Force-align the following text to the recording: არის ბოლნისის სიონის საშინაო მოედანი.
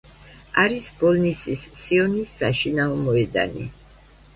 არის 0.63 0.87
ბოლნისის 1.01 1.67
სიონის 1.85 2.35
საშინაო 2.43 3.01
მოედანი. 3.07 3.73